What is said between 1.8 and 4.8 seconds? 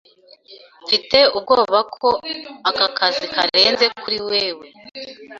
ko aka kazi karenze kuri wewe.